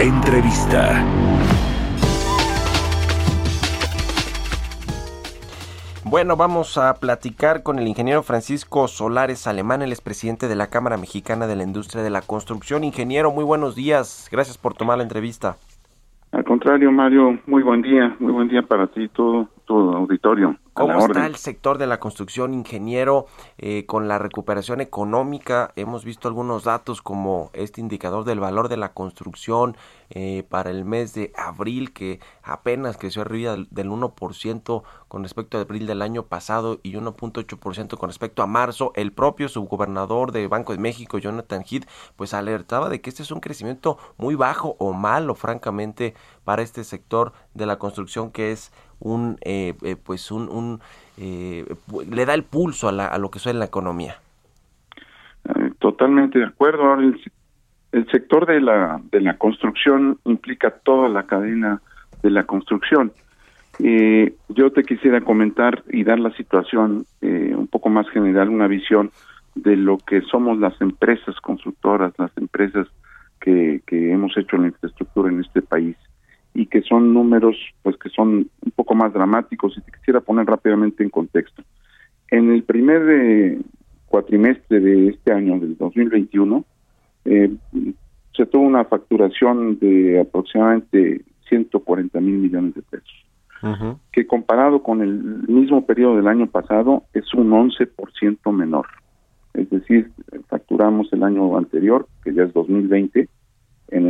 [0.00, 1.04] Entrevista.
[6.04, 10.98] Bueno, vamos a platicar con el ingeniero Francisco Solares Alemán, el expresidente de la Cámara
[10.98, 12.84] Mexicana de la Industria de la Construcción.
[12.84, 14.28] Ingeniero, muy buenos días.
[14.30, 15.56] Gracias por tomar la entrevista.
[16.30, 20.56] Al contrario, Mario, muy buen día, muy buen día para ti, todo, todo auditorio.
[20.78, 23.26] ¿Cómo está el sector de la construcción, ingeniero,
[23.58, 25.72] eh, con la recuperación económica?
[25.74, 29.76] Hemos visto algunos datos como este indicador del valor de la construcción
[30.10, 35.62] eh, para el mes de abril, que apenas creció arriba del 1% con respecto a
[35.62, 38.92] abril del año pasado y 1.8% con respecto a marzo.
[38.94, 43.32] El propio subgobernador de Banco de México, Jonathan Heath, pues alertaba de que este es
[43.32, 48.70] un crecimiento muy bajo o malo, francamente, para este sector de la construcción que es
[49.00, 50.67] un eh, eh, pues un,
[51.16, 51.64] eh,
[52.10, 54.16] le da el pulso a, la, a lo que suena la economía.
[55.78, 56.94] Totalmente de acuerdo.
[56.94, 57.20] El,
[57.92, 61.80] el, sector de la de la construcción implica toda la cadena
[62.22, 63.12] de la construcción.
[63.78, 69.10] Yo te quisiera comentar y dar la situación un poco más general una visión
[69.54, 72.86] de lo que somos las empresas constructoras las empresas
[73.40, 75.96] que, que hemos hecho la infraestructura en este país
[76.58, 80.44] y que son números pues que son un poco más dramáticos y te quisiera poner
[80.44, 81.62] rápidamente en contexto.
[82.32, 83.58] En el primer eh,
[84.06, 86.64] cuatrimestre de este año, del 2021,
[87.26, 87.54] eh,
[88.36, 95.46] se tuvo una facturación de aproximadamente 140 mil millones de pesos, que comparado con el
[95.46, 98.86] mismo periodo del año pasado es un 11% menor.
[99.54, 100.10] Es decir,
[100.48, 103.28] facturamos el año anterior, que ya es 2020, en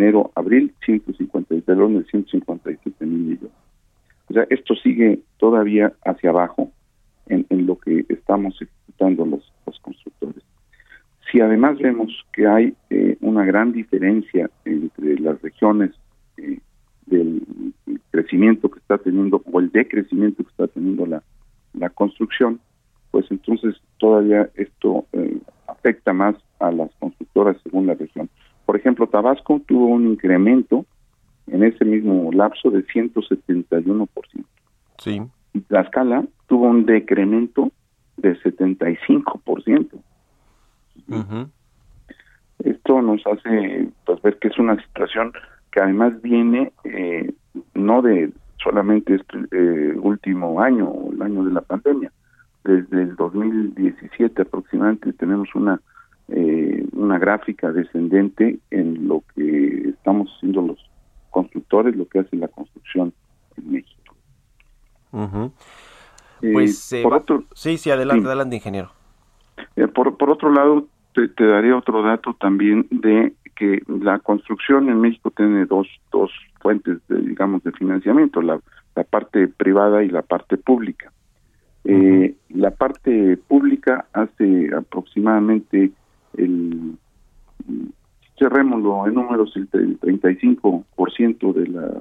[0.00, 3.52] enero, abril, 150, de 157 mil millones.
[4.28, 6.72] O sea, esto sigue todavía hacia abajo
[7.26, 10.42] en, lo que estamos ejecutando los, los constructores.
[11.30, 15.92] Si además vemos que hay eh, una gran diferencia entre las regiones
[16.36, 16.58] eh,
[17.06, 17.42] del
[18.10, 21.22] crecimiento que está teniendo o el decrecimiento que está teniendo la,
[21.74, 22.60] la construcción,
[23.10, 28.09] pues entonces todavía esto eh, afecta más a las constructoras según la región.
[29.10, 30.86] Tabasco tuvo un incremento
[31.46, 34.08] en ese mismo lapso de 171%.
[34.98, 35.22] Sí.
[35.52, 37.72] Y Tlaxcala tuvo un decremento
[38.16, 39.88] de 75%.
[42.64, 45.32] Esto nos hace pues, ver que es una situación
[45.72, 47.32] que además viene eh,
[47.74, 48.30] no de
[48.62, 52.12] solamente este eh, último año el año de la pandemia.
[52.64, 55.80] Desde el 2017 aproximadamente tenemos una
[56.32, 60.78] eh, una gráfica descendente en lo que estamos haciendo los
[61.30, 63.12] constructores, lo que hace la construcción
[63.56, 64.14] en México.
[66.40, 68.92] Eh, pues por otro, sí, sí, adelante, adelante, ingeniero.
[69.74, 74.88] Eh, por, por otro lado, te, te, daré otro dato también de que la construcción
[74.88, 76.30] en México tiene dos, dos
[76.60, 78.60] fuentes, de, digamos, de financiamiento, la,
[78.94, 81.12] la parte privada y la parte pública.
[81.84, 85.90] la parte pública hace aproximadamente
[86.36, 86.98] el
[88.38, 92.00] cerrémoslo en números el, 35% de la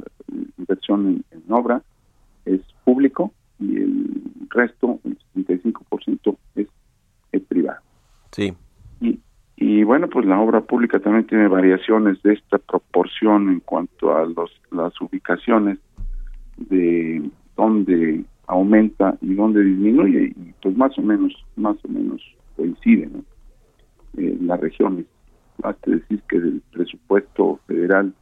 [0.58, 1.82] inversión en, obra
[2.46, 6.68] es público y el resto el 75% es,
[7.32, 7.82] es privado
[8.32, 8.54] sí
[9.02, 9.20] y
[9.62, 14.26] y bueno pues la obra pública también tiene variaciones de esta proporción en cuanto a
[14.26, 15.78] los las ubicaciones
[16.56, 22.22] de dónde aumenta y dónde disminuye y pues más o menos más o menos
[22.56, 23.24] coincide ¿no?
[24.18, 25.06] Eh, las regiones.
[25.58, 28.14] Basta decir que del presupuesto federal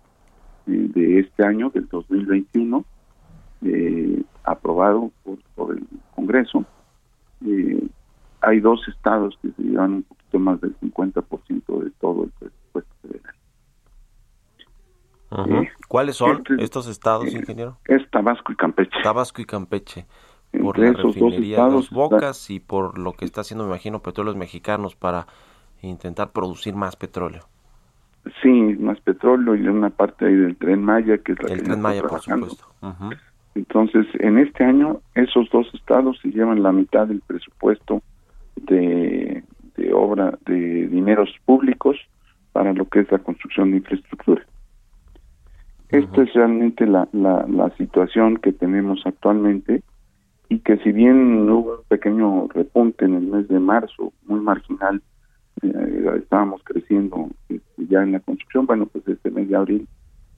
[0.68, 2.84] eh, de este año, del 2021,
[3.64, 5.86] eh, aprobado por, por, el
[6.16, 6.66] Congreso,
[7.46, 7.88] eh,
[8.42, 12.94] hay dos estados que se llevan un poquito más del 50% de todo el presupuesto
[13.02, 13.36] federal.
[15.32, 17.78] Eh, ¿Cuáles son este, estos estados, ingeniero?
[17.86, 19.02] Es Tabasco y Campeche.
[19.04, 20.06] Tabasco y Campeche.
[20.62, 24.96] Por la refinería de Bocas y por lo que está haciendo, me imagino, petróleos mexicanos
[24.96, 25.28] para
[25.82, 27.44] intentar producir más petróleo.
[28.42, 31.66] Sí, más petróleo y una parte ahí del tren Maya, que es la el que
[31.66, 32.66] tren Maya, por supuesto.
[33.56, 38.04] Entonces, en este año, esos dos estados se llevan la mitad del presupuesto
[38.56, 39.44] de,
[39.78, 41.98] de obra de dineros públicos
[42.52, 44.46] para lo que es la construcción de infraestructura.
[45.90, 49.84] Esta es realmente la, la, situación que tenemos actualmente
[50.50, 55.02] y que si bien hubo un pequeño repunte en el mes de marzo, muy marginal,
[55.62, 59.88] eh, estábamos creciendo este, ya en la construcción, bueno, pues este mes de abril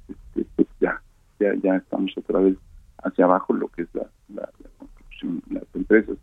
[0.07, 1.01] este, pues ya,
[1.39, 2.57] ya, ya estamos otra vez
[3.04, 6.18] hacia abajo lo que es la, la, construcción, las empresas,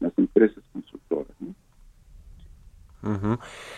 [0.00, 1.32] las empresas constructoras.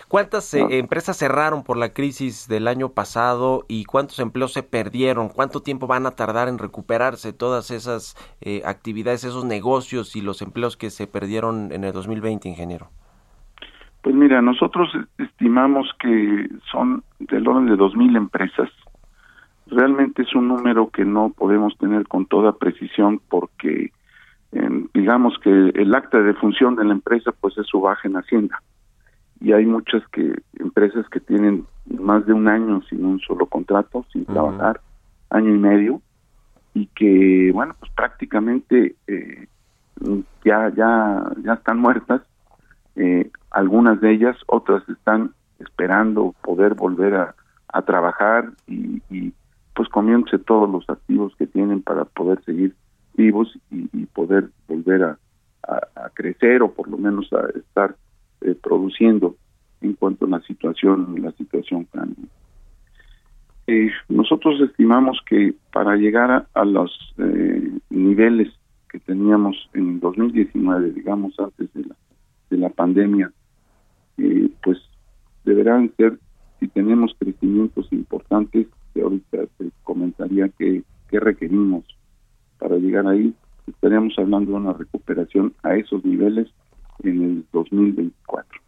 [0.07, 5.29] ¿Cuántas eh, empresas cerraron por la crisis del año pasado y cuántos empleos se perdieron?
[5.29, 10.43] ¿Cuánto tiempo van a tardar en recuperarse todas esas eh, actividades, esos negocios y los
[10.43, 12.91] empleos que se perdieron en el 2020, ingeniero?
[14.05, 14.87] Pues mira, nosotros
[15.17, 18.69] estimamos que son del orden de 2.000 empresas.
[19.65, 23.91] Realmente es un número que no podemos tener con toda precisión porque
[24.93, 28.61] digamos que el acta de función de la empresa pues es su baja en Hacienda.
[29.41, 34.05] Y hay muchas que empresas que tienen más de un año sin un solo contrato,
[34.13, 34.81] sin trabajar,
[35.31, 36.01] año y medio,
[36.75, 39.47] y que, bueno, pues prácticamente eh,
[40.43, 42.21] ya, ya, ya están muertas,
[42.97, 47.35] eh, algunas de ellas, otras están esperando poder volver a,
[47.69, 49.33] a trabajar y, y,
[49.73, 52.73] pues comiéndose todos los activos que tienen para poder seguir
[53.15, 55.17] vivos y, poder volver a,
[55.63, 57.95] a, crecer o por lo menos a estar
[58.41, 59.35] eh, produciendo
[59.81, 62.25] en cuanto a la situación la situación cambia.
[63.67, 68.53] Eh, nosotros estimamos que para llegar a, los eh, niveles
[68.89, 71.95] que teníamos en 2019, digamos antes de la,
[72.49, 73.31] de la pandemia,
[74.17, 74.77] eh, pues
[75.43, 76.19] deberán ser,
[76.59, 81.83] si tenemos crecimientos importantes, que ahorita te comentaría que, que requerimos
[82.59, 83.33] para llegar ahí,
[83.67, 86.47] estaríamos hablando de una recuperación a esos niveles
[87.03, 88.61] en el 2024.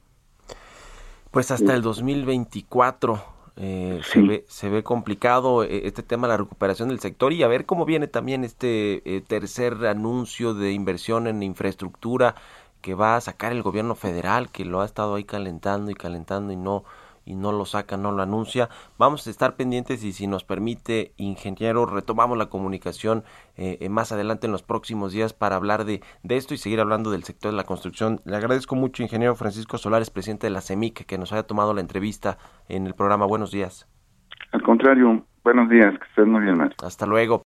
[1.31, 6.37] Pues hasta el 2024 eh, se, ve, se ve complicado eh, este tema de la
[6.37, 11.25] recuperación del sector y a ver cómo viene también este eh, tercer anuncio de inversión
[11.25, 12.35] en infraestructura
[12.81, 16.53] que va a sacar el gobierno federal, que lo ha estado ahí calentando y calentando
[16.53, 16.83] y no
[17.27, 18.69] y no lo saca, no lo anuncia.
[18.97, 23.25] Vamos a estar pendientes y si nos permite, ingeniero, retomamos la comunicación
[23.57, 26.79] eh, eh, más adelante en los próximos días para hablar de, de esto y seguir
[26.79, 28.21] hablando del sector de la construcción.
[28.23, 31.81] Le agradezco mucho, ingeniero Francisco Solares, presidente de la CEMIC, que nos haya tomado la
[31.81, 32.37] entrevista
[32.69, 33.25] en el programa.
[33.25, 33.89] Buenos días.
[34.53, 36.77] Al contrario, buenos días, que estés muy bien, Mario.
[36.81, 37.46] Hasta luego.